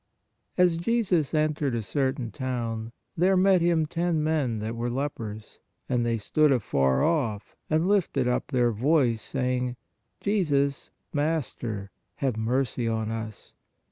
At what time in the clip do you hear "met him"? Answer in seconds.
3.37-3.85